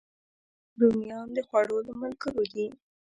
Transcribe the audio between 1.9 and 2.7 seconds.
ملګرو دي